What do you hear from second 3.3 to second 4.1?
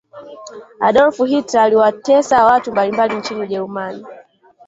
ujerumani